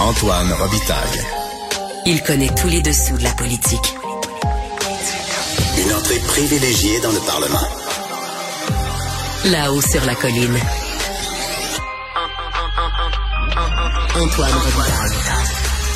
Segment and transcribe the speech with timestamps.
[0.00, 1.20] Antoine Robitaille.
[2.04, 3.94] Il connaît tous les dessous de la politique.
[5.78, 7.68] Une entrée privilégiée dans le Parlement.
[9.46, 10.58] Là-haut sur la colline.
[14.20, 15.18] Antoine Robitaille.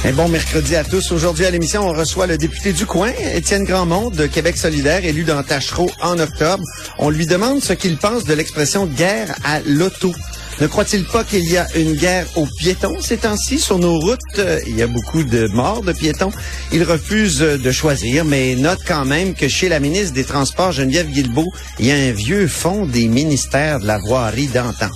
[0.05, 1.11] Un bon mercredi à tous.
[1.11, 5.25] Aujourd'hui à l'émission, on reçoit le député du coin, Étienne Grandmont de Québec solidaire, élu
[5.25, 6.63] dans Tachereau en octobre.
[6.99, 10.15] On lui demande ce qu'il pense de l'expression guerre à l'auto.
[10.61, 14.41] Ne croit-il pas qu'il y a une guerre aux piétons ces temps-ci sur nos routes?
[14.67, 16.33] Il y a beaucoup de morts de piétons.
[16.73, 21.11] Il refuse de choisir, mais note quand même que chez la ministre des Transports, Geneviève
[21.11, 24.89] Guilbeault, il y a un vieux fond des ministères de la voirie d'antan.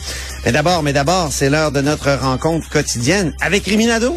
[0.45, 4.17] Mais d'abord, mais d'abord, c'est l'heure de notre rencontre quotidienne avec Riminado.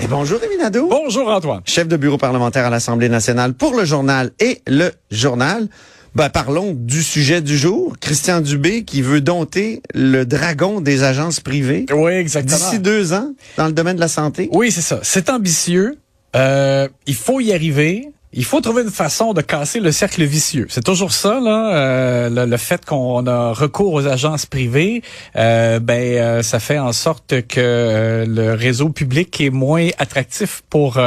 [0.00, 0.88] Et bonjour, Rémi Nadeau.
[0.88, 1.60] Bonjour, Antoine.
[1.64, 5.68] Chef de bureau parlementaire à l'Assemblée nationale pour le journal et le journal.
[6.14, 7.94] Ben, parlons du sujet du jour.
[8.00, 12.56] Christian Dubé qui veut dompter le dragon des agences privées Oui, exactement.
[12.56, 14.48] d'ici deux ans dans le domaine de la santé.
[14.52, 15.00] Oui, c'est ça.
[15.02, 15.96] C'est ambitieux.
[16.36, 18.08] Euh, il faut y arriver.
[18.36, 20.66] Il faut trouver une façon de casser le cercle vicieux.
[20.68, 25.02] C'est toujours ça, là, euh, le, le fait qu'on a recours aux agences privées,
[25.36, 30.62] euh, ben euh, ça fait en sorte que euh, le réseau public est moins attractif
[30.68, 31.00] pour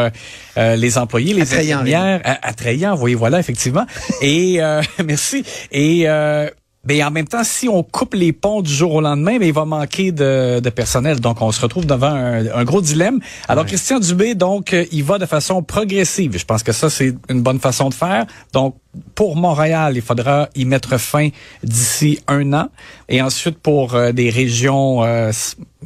[0.56, 1.84] les employés, les Attrayant,
[2.23, 2.97] attrayant.
[3.00, 3.86] Oui, voilà, effectivement.
[4.22, 5.44] Et euh, merci.
[5.72, 6.08] Et
[6.88, 9.47] euh, ben, en même temps, si on coupe les ponts du jour au lendemain, ben,
[9.47, 11.19] il va manquer de, de personnel.
[11.19, 13.19] Donc, on se retrouve devant un, un gros dilemme.
[13.47, 16.38] Alors, Christian Dubé, donc, euh, il va de façon progressive.
[16.38, 18.25] Je pense que ça, c'est une bonne façon de faire.
[18.53, 18.75] Donc,
[19.16, 21.29] pour Montréal, il faudra y mettre fin
[21.63, 22.69] d'ici un an.
[23.09, 25.31] Et ensuite, pour euh, des régions euh,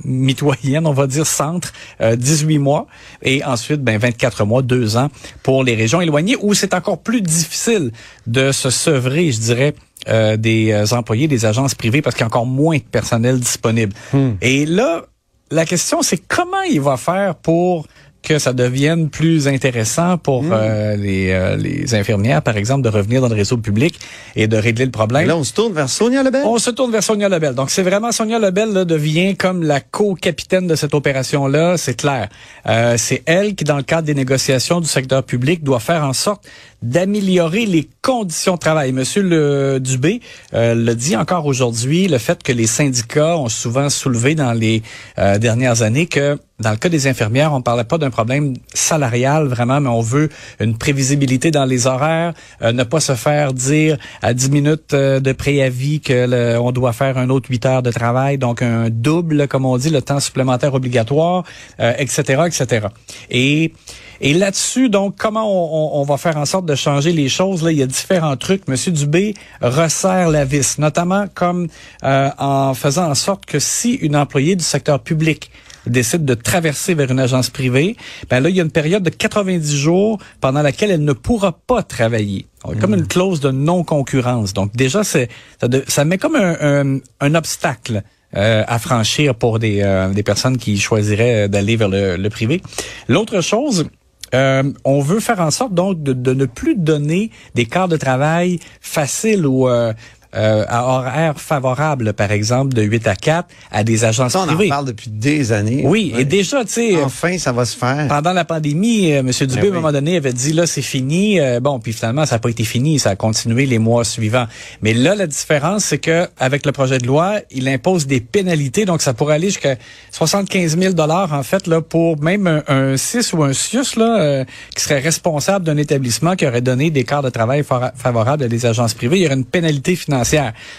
[0.03, 1.71] mitoyennes, on va dire centre,
[2.01, 2.87] euh, 18 mois.
[3.21, 5.09] Et ensuite, ben, 24 mois, deux ans
[5.43, 7.91] pour les régions éloignées où c'est encore plus difficile
[8.27, 9.75] de se sevrer, je dirais,
[10.07, 13.39] euh, des euh, employés des agences privées parce qu'il y a encore moins de personnel
[13.39, 13.93] disponible.
[14.41, 15.03] Et là,
[15.51, 17.87] la question, c'est comment il va faire pour
[18.21, 23.21] que ça devienne plus intéressant pour euh, les, euh, les infirmières, par exemple, de revenir
[23.21, 23.99] dans le réseau public
[24.35, 25.23] et de régler le problème?
[25.23, 26.43] Et là, on se tourne vers Sonia Lebel.
[26.45, 27.55] On se tourne vers Sonia Lebel.
[27.55, 32.29] Donc, c'est vraiment Sonia Lebel là, devient comme la co-capitaine de cette opération-là, c'est clair.
[32.67, 36.13] Euh, c'est elle qui, dans le cadre des négociations du secteur public, doit faire en
[36.13, 36.45] sorte
[36.81, 38.91] d'améliorer les conditions de travail.
[38.91, 40.21] Monsieur le Dubé
[40.53, 44.81] euh, le dit encore aujourd'hui, le fait que les syndicats ont souvent soulevé dans les
[45.19, 49.47] euh, dernières années que dans le cas des infirmières, on parlait pas d'un problème salarial
[49.47, 53.97] vraiment, mais on veut une prévisibilité dans les horaires, euh, ne pas se faire dire
[54.21, 57.81] à 10 minutes euh, de préavis que le- on doit faire un autre 8 heures
[57.83, 61.43] de travail, donc un double, comme on dit, le temps supplémentaire obligatoire,
[61.79, 62.87] euh, etc., etc.
[63.31, 63.73] Et
[64.21, 67.63] et là-dessus, donc, comment on, on- on va faire en sorte de changer les choses?
[67.63, 68.67] Là, il y a différents trucs.
[68.67, 71.67] Monsieur Dubé resserre la vis, notamment comme
[72.03, 75.51] euh, en faisant en sorte que si une employée du secteur public
[75.87, 77.97] décide de traverser vers une agence privée,
[78.29, 81.53] ben là, il y a une période de 90 jours pendant laquelle elle ne pourra
[81.53, 82.45] pas travailler.
[82.63, 84.53] Donc, Comme une clause de non-concurrence.
[84.53, 88.03] Donc déjà, c'est ça, ça met comme un, un- un obstacle
[88.37, 92.61] euh, à franchir pour des, euh, des personnes qui choisiraient d'aller vers le, le privé.
[93.07, 93.87] L'autre chose,
[94.33, 97.97] euh, on veut faire en sorte donc de, de ne plus donner des quarts de
[97.97, 99.93] travail faciles ou euh,
[100.35, 104.43] euh, à horaires favorables, par exemple, de 8 à 4 à des agences Ça, on
[104.43, 104.69] en privées.
[104.69, 105.83] parle depuis des années.
[105.85, 106.21] Oui, Ouais.
[106.21, 108.07] et déjà, tu sais, Enfin, ça va se faire.
[108.07, 109.27] pendant la pandémie, euh, M.
[109.31, 111.39] Dubé, Ben à un moment donné, avait dit, là, c'est fini.
[111.39, 112.97] Euh, bon, puis finalement, ça n'a pas été fini.
[112.99, 114.45] Ça a continué les mois suivants.
[114.81, 118.85] Mais là, la différence, c'est que avec le projet de loi, il impose des pénalités.
[118.85, 119.75] Donc, ça pourrait aller jusqu'à
[120.11, 124.45] 75 000 en fait, là, pour même un, un CIS ou un CIUS, là, euh,
[124.75, 127.63] qui serait responsable d'un établissement qui aurait donné des quarts de travail
[127.95, 129.17] favorables à des agences privées.
[129.17, 130.20] Il y aurait une pénalité financière.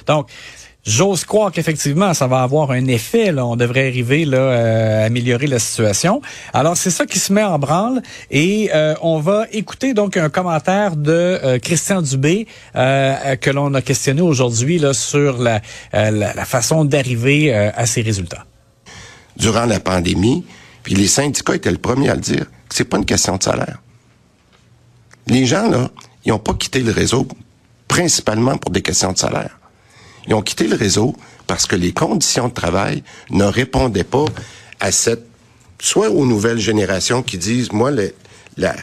[0.06, 0.29] Donc,
[0.85, 3.33] J'ose croire qu'effectivement, ça va avoir un effet.
[3.39, 6.21] On devrait arriver là, euh, à améliorer la situation.
[6.53, 8.03] Alors, c'est ça qui se met en branle.
[8.33, 13.83] Et euh, on va écouter donc un commentaire de euh, Christian Dubé que l'on a
[13.83, 15.61] questionné aujourd'hui sur la,
[16.44, 18.44] façon d'arriver à ces résultats.
[19.37, 20.44] durant la pandémie,
[20.83, 23.43] puis les syndicats étaient le premier à le dire, que c'est pas une question de
[23.43, 23.81] salaire.
[25.29, 25.91] Les gens, là,
[26.25, 27.27] ils n'ont pas quitté le réseau
[27.93, 29.59] principalement pour des questions de salaire.
[30.27, 31.15] Ils ont quitté le réseau
[31.47, 34.25] parce que les conditions de travail ne répondaient pas
[34.81, 35.27] à cette
[35.79, 37.91] soit aux nouvelles générations qui disent, moi,
[38.56, 38.75] la,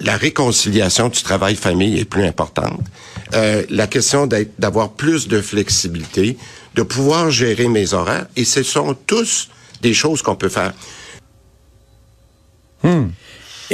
[0.00, 2.78] la réconciliation du travail-famille est plus importante.
[3.32, 4.28] Euh, la question
[4.58, 6.36] d'avoir plus de flexibilité,
[6.74, 9.48] de pouvoir gérer mes horaires, et ce sont tous
[9.80, 10.74] des choses qu'on peut faire.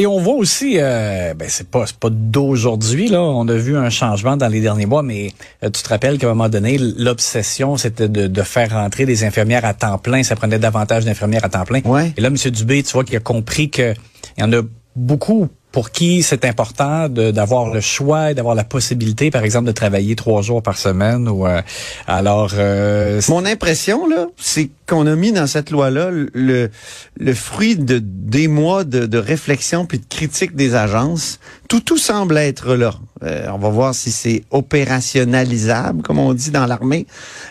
[0.00, 3.76] Et on voit aussi, euh, ben c'est pas c'est pas d'aujourd'hui là, on a vu
[3.76, 5.30] un changement dans les derniers mois, mais
[5.62, 9.24] euh, tu te rappelles qu'à un moment donné, l'obsession c'était de, de faire rentrer des
[9.24, 11.82] infirmières à temps plein, ça prenait davantage d'infirmières à temps plein.
[11.84, 12.14] Ouais.
[12.16, 12.50] Et là, M.
[12.50, 13.92] Dubé, tu vois qu'il a compris que
[14.38, 14.62] il y en a
[14.96, 19.72] beaucoup pour qui c'est important d'avoir le choix et d'avoir la possibilité, par exemple, de
[19.72, 21.28] travailler trois jours par semaine.
[21.28, 21.62] Ou euh,
[22.06, 26.70] alors, euh, Mon impression, là, c'est qu'on a mis dans cette loi-là le,
[27.18, 31.38] le fruit de des mois de, de réflexion puis de critique des agences.
[31.68, 32.94] Tout, tout semble être là.
[33.22, 37.06] Euh, on va voir si c'est opérationnalisable, comme on dit dans l'armée.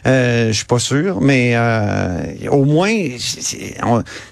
[0.06, 2.94] Euh, je suis pas sûr, mais euh, au moins,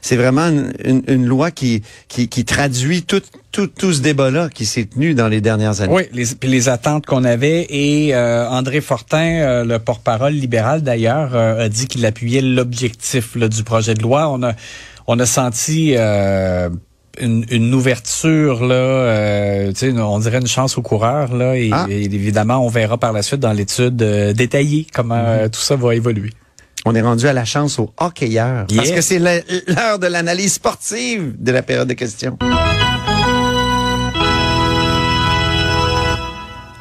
[0.02, 3.22] c'est vraiment une, une- une loi qui, qui, qui traduit tout,
[3.52, 5.94] tout, tout ce débat-là qui s'est tenu dans les dernières années.
[5.94, 10.82] Oui, les, puis les attentes qu'on avait et euh, André Fortin, euh, le porte-parole libéral
[10.82, 12.97] d'ailleurs, euh, a dit qu'il appuyait l'objectif
[13.36, 14.30] là, du projet de loi.
[14.30, 14.54] On a
[15.08, 16.70] on a senti euh,
[17.20, 21.86] une, une ouverture là, euh, on dirait une chance au coureur là, et, Ah.
[21.90, 25.76] et évidemment on verra par la suite dans l'étude euh, détaillée comment euh, tout ça
[25.76, 26.32] va évoluer.
[26.86, 28.66] On est rendu à la chance au hockeyeur.
[28.76, 32.38] Parce que c'est l'heure de l'analyse sportive de la période de questions.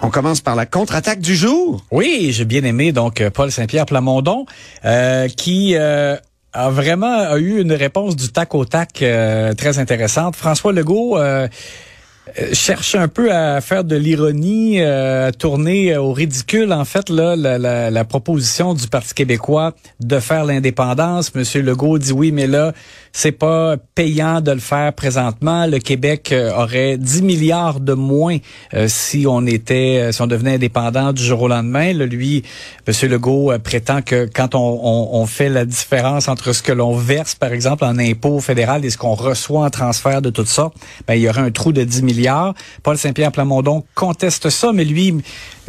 [0.02, 1.82] On commence par la contre-attaque du jour.
[1.90, 4.44] Oui, j'ai bien aimé donc euh, Paul Saint-Pierre Plamondon
[4.84, 6.16] euh, qui euh,
[6.52, 10.36] a vraiment eu une réponse du tac au tac très intéressante.
[10.36, 11.18] François Legault
[12.52, 17.36] cherche un peu à faire de l'ironie, euh, à tourner au ridicule en fait là
[17.36, 21.34] la, la- la proposition du Parti québécois de faire l'indépendance.
[21.34, 22.72] Monsieur Legault dit oui, mais là
[23.12, 25.66] c'est pas payant de le faire présentement.
[25.66, 28.36] Le Québec euh, aurait 10 milliards de moins
[28.74, 31.94] euh, si on était, euh, si on devenait indépendant du jour au lendemain.
[31.94, 32.42] Là, lui,
[32.86, 36.72] Monsieur Legault euh, prétend que quand on, on- on fait la différence entre ce que
[36.72, 40.48] l'on verse, par exemple, en impôts fédéral et ce qu'on reçoit en transfert de toutes
[40.48, 40.74] sortes,
[41.08, 42.15] ben, il y aurait un trou de 10 milliards.
[42.82, 45.14] Paul Saint-Pierre Plamondon conteste ça, mais lui,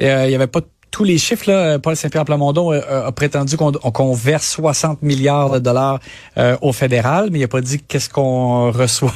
[0.02, 3.58] euh, il y avait pas tous les chiffres, là, Paul Saint-Pierre Plamondon euh, a prétendu
[3.58, 6.00] qu'on verse 60 milliards de dollars
[6.38, 9.12] euh, au fédéral, mais il n'a pas dit qu'est-ce qu'on reçoit.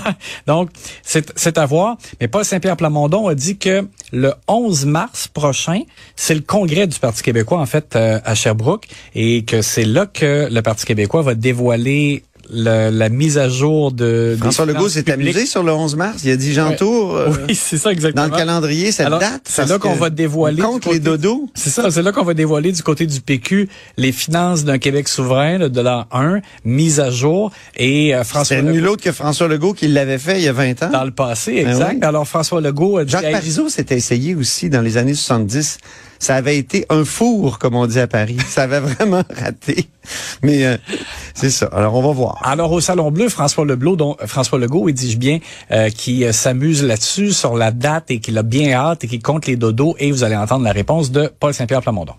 [0.48, 0.70] Donc,
[1.02, 1.98] c'est à voir.
[2.20, 5.82] Mais Paul Saint-Pierre Plamondon a dit que le 11 mars prochain,
[6.16, 10.50] c'est le congrès du Parti québécois, en fait, à Sherbrooke, et que c'est là que
[10.52, 14.32] le Parti québécois va dévoiler le- la mise à jour de...
[14.36, 16.22] des François Legault s'est amusé sur le 11 mars.
[16.24, 16.78] Il a dit Jean Ouais.
[16.82, 18.28] Euh, Oui, c'est ça exactement.
[18.28, 19.42] dans le calendrier, cette Alors, date.
[19.46, 20.62] C'est là qu'on va dévoiler.
[20.62, 21.50] Contre côté- les dodos.
[21.56, 25.08] C'est ça, c'est là qu'on va dévoiler du côté du PQ les finances d'un Québec
[25.08, 27.52] souverain là, de l'an 1, mise à jour.
[27.78, 30.54] Et euh, François C'est nul autre que François Legault qui l'avait fait il y a
[30.54, 30.90] 20 ans.
[30.92, 31.94] dans le passé, Ben exact.
[31.94, 32.00] oui.
[32.04, 33.12] Alors François Legault a dit...
[33.12, 35.78] Jacques Parizeau s'était essayé aussi dans les années 70.
[36.22, 38.38] Ça avait été un four, comme on dit à Paris.
[38.48, 39.88] Ça avait vraiment raté.
[40.44, 40.78] Mais euh,
[41.34, 41.66] c'est ça.
[41.74, 42.40] Alors, on va voir.
[42.44, 45.40] Alors au Salon Bleu, François Leblot, dont François Legault, il dis-je bien,
[45.72, 49.18] euh, qui euh, s'amuse là-dessus sur la date et qu'il a bien hâte et qui
[49.18, 49.96] compte les dodos.
[49.98, 52.14] Et vous allez entendre la réponse de Paul Saint-Pierre Plamondon.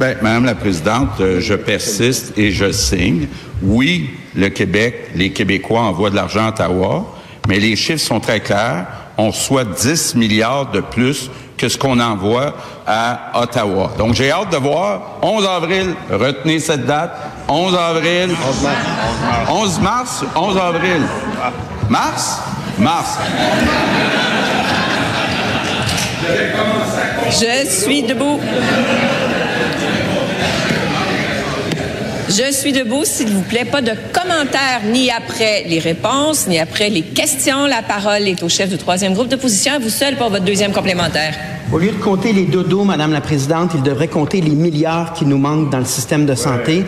[0.00, 3.28] Bien, Madame la Présidente, euh, je persiste et je signe.
[3.62, 7.06] Oui, le Québec, les Québécois envoient de l'argent à Ottawa,
[7.46, 8.88] mais les chiffres sont très clairs.
[9.18, 11.30] On reçoit 10 milliards de plus
[11.60, 12.54] que ce qu'on envoie
[12.86, 13.90] à Ottawa.
[13.98, 15.18] Donc, j'ai hâte de voir.
[15.20, 17.10] 11 avril, retenez cette date.
[17.48, 18.34] 11 avril.
[19.46, 20.24] 11 mars.
[20.34, 21.02] 11 avril.
[21.90, 22.38] Mars?
[22.78, 23.18] Mars.
[27.30, 28.40] Je suis debout.
[32.30, 33.64] Je suis debout, s'il vous plaît.
[33.64, 37.66] Pas de commentaires ni après les réponses, ni après les questions.
[37.66, 40.70] La parole est au chef du troisième groupe d'opposition, à vous seul pour votre deuxième
[40.70, 41.34] complémentaire.
[41.72, 45.26] Au lieu de compter les dodos, Madame la Présidente, il devrait compter les milliards qui
[45.26, 46.84] nous manquent dans le système de santé.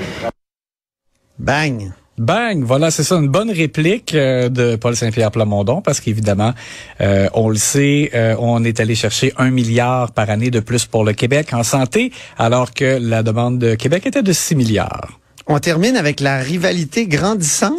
[1.41, 1.91] Bang.
[2.19, 2.63] Bang!
[2.63, 6.53] Voilà, c'est ça, une bonne réplique euh, de Paul Saint-Pierre Plamondon, parce qu'évidemment,
[7.01, 10.85] euh, on le sait, euh, on est allé chercher un milliard par année de plus
[10.87, 15.19] pour le Québec en santé, alors que la demande de Québec était de 6 milliards.
[15.55, 17.75] On termine avec la rivalité grandissante.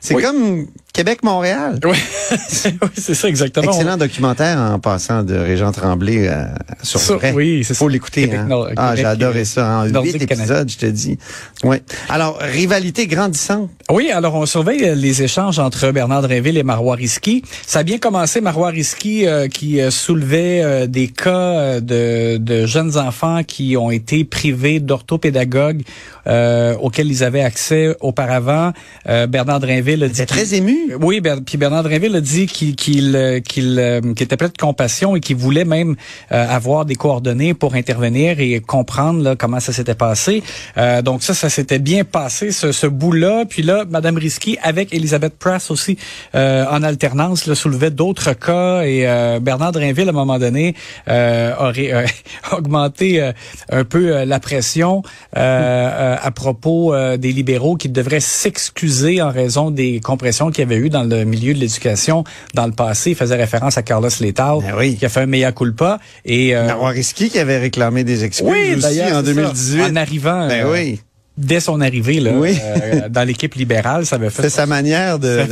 [0.00, 0.22] C'est Oui.
[0.22, 1.78] comme Québec-Montréal.
[1.84, 1.90] Oui,
[2.64, 3.70] oui c'est ça exactement.
[3.70, 6.44] Excellent documentaire en passant de Régent Tremblay euh,
[6.82, 7.32] sur Ça, vrai.
[7.32, 7.92] oui, c'est Faut ça.
[7.92, 8.22] l'écouter.
[8.22, 8.64] Québec Hein?
[8.76, 9.80] Ah, j'ai adoré euh, ça.
[9.80, 11.18] En huit épisodes, je te dis.
[11.64, 11.82] Ouais.
[12.08, 13.70] Alors, rivalité grandissante.
[13.90, 17.42] Oui, alors on surveille euh, les échanges entre Bernard Drinville et Marois Risky.
[17.66, 22.66] Ça a bien commencé, Marois Risky euh, qui euh, soulevait euh, des cas de, de
[22.66, 25.84] jeunes enfants qui ont été privés d'orthopédagogues
[26.26, 28.74] euh, auxquels ils avaient accès auparavant.
[29.08, 30.26] Euh, Bernard Drinville a dit...
[30.26, 30.94] Très ému.
[31.00, 35.16] Oui, Ber- puis Bernard Drinville a dit qu'il qu'il qu'il qu'il était plein de compassion
[35.16, 35.96] et qu'il voulait même
[36.32, 40.42] euh, avoir des coordonnées pour intervenir et comprendre là, comment ça s'était passé.
[40.76, 43.46] Euh, donc ça, ça s'était bien passé, ce, ce bout-là.
[43.48, 45.98] Puis là, Madame Risky, avec Elisabeth Press aussi,
[46.34, 48.82] euh, en alternance, là, soulevait d'autres cas.
[48.82, 50.74] Et euh, Bernard Drinville, à un moment donné,
[51.08, 52.06] euh, aurait euh,
[52.52, 53.32] augmenté euh,
[53.70, 55.02] un peu euh, la pression
[55.36, 60.60] euh, euh, à propos euh, des libéraux qui devraient s'excuser en raison des compressions qu'il
[60.60, 63.10] y avait eu dans le milieu de l'éducation dans le passé.
[63.10, 64.96] Il faisait référence à Carlos Letao, Ben oui.
[64.96, 65.98] qui a fait un mea culpa.
[66.24, 69.22] Et, euh, Marois Risky qui avait réclamé des excuses oui, aussi en c'est ça.
[69.22, 69.82] 2018.
[69.82, 71.00] En arrivant, Ben euh, oui.
[71.38, 72.58] Dès son arrivée là, Oui.
[72.62, 75.44] euh, dans l'équipe libérale, ça avait fait C'est sa manière de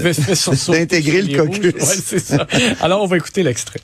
[0.70, 1.74] d'intégrer le caucus.
[1.74, 2.46] Ouais, ça.
[2.80, 3.80] Alors, on va écouter l'extrait.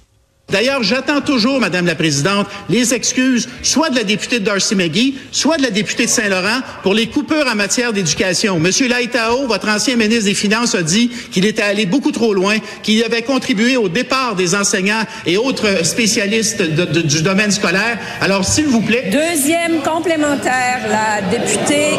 [0.51, 5.15] D'ailleurs, j'attends toujours, Madame la Présidente, les excuses soit de la députée de Darcy McGee,
[5.31, 8.59] soit de la députée de Saint-Laurent pour les coupures en matière d'éducation.
[8.59, 12.57] Monsieur Laitao, votre ancien ministre des Finances, a dit qu'il était allé beaucoup trop loin,
[12.83, 17.99] qu'il avait contribué au départ des enseignants et autres spécialistes du domaine scolaire.
[18.21, 21.99] Alors, s'il vous plaît, Deuxième complémentaire, la députée.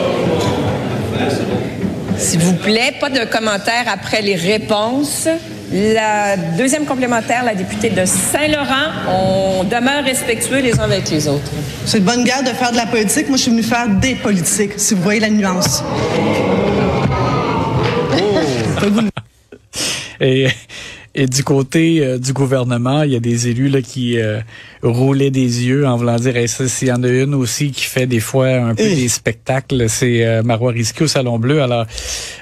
[2.20, 5.28] S'il vous plaît, pas de commentaires après les réponses.
[5.76, 8.92] La deuxième complémentaire, la députée de Saint-Laurent.
[9.10, 11.50] On demeure respectueux les uns avec les autres.
[11.84, 13.28] C'est une bonne guerre de faire de la politique.
[13.28, 15.84] Moi, je suis venue faire des politiques, si vous voyez la nuance.
[20.22, 20.48] Et,
[21.16, 24.40] et du côté euh, du gouvernement, il y a des élus là qui euh,
[24.82, 27.84] roulaient des yeux en voulant dire, hey, ça, s'il y en a une aussi qui
[27.84, 31.62] fait des fois un peu des spectacles, c'est euh, Marois Risky au Salon Bleu.
[31.62, 31.86] Alors,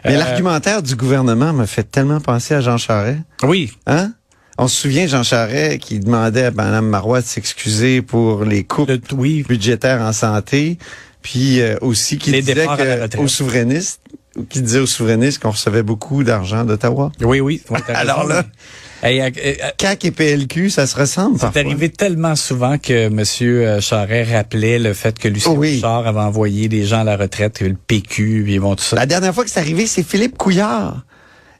[0.06, 3.20] Mais euh, l'argumentaire du gouvernement me fait tellement penser à Jean Charest.
[3.44, 4.14] oui, Hein?
[4.58, 8.90] On se souvient, Jean Charest, qui demandait à Mme Marois de s'excuser pour les coupes
[8.90, 10.78] le, oui, budgétaires en santé,
[11.22, 14.02] puis euh, aussi qui Les disait que, aux souverainistes,
[14.50, 17.12] qui disait aux souverainistes qu'on recevait beaucoup d'argent d'Ottawa.
[17.22, 17.62] oui, oui.
[17.94, 18.46] Alors là-
[19.04, 23.82] Hey, euh, euh, CAC et PLQ, ça se ressemble C'est arrivé tellement souvent que M.
[23.82, 25.76] Charest rappelait le fait que Lucien oui.
[25.78, 28.96] Bouchard avait envoyé des gens à la retraite, le PQ, puis bon, tout ça.
[28.98, 31.04] La dernière fois que c'est arrivé, c'est Philippe Couillard.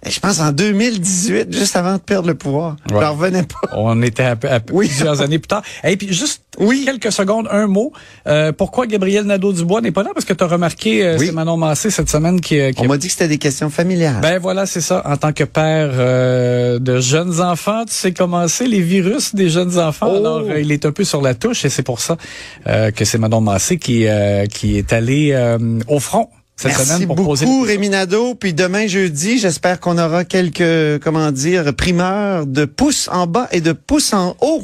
[0.04, 2.76] Je pense en 2018, juste avant de perdre le pouvoir.
[2.92, 3.00] Ouais.
[3.02, 3.60] J'en revenais pas.
[3.78, 4.88] On était à, à Oui.
[4.88, 5.62] plusieurs années plus tard.
[5.84, 6.84] Et puis juste Oui.
[6.86, 7.94] quelques secondes, un mot.
[8.28, 10.10] Euh, pourquoi Gabriel Nadeau-Dubois n'est pas là?
[10.14, 11.28] Parce que tu as remarqué, euh, Oui.
[11.28, 12.60] c'est Manon Massé cette semaine qui...
[12.60, 14.22] euh, qui On m'a dit que c'était des questions familiales.
[14.22, 15.04] ben voilà, c'est ça.
[15.06, 19.50] En tant que père euh, de jeunes enfants, tu sais comment c'est, les virus des
[19.50, 20.10] jeunes enfants?
[20.12, 20.18] Oh.
[20.18, 22.18] Alors, euh, il est un peu sur la touche et c'est pour ça
[22.66, 26.30] euh, que c'est Manon Massé qui, euh, qui est allé euh, au front
[26.62, 27.46] cette Merci semaine pour beaucoup, poser...
[27.46, 28.36] les- Rémi Nadeau.
[28.36, 33.62] Puis demain, jeudi, j'espère qu'on aura quelques, comment dire, primeurs de pouces en bas et
[33.62, 34.64] de pouces en haut.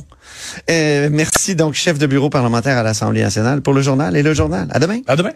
[0.69, 4.33] Euh, merci donc, chef de bureau parlementaire à l'Assemblée nationale pour le journal et le
[4.33, 4.67] journal.
[4.71, 4.99] À demain.
[5.07, 5.31] À demain.